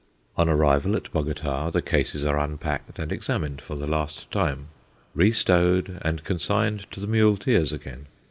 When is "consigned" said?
6.23-6.89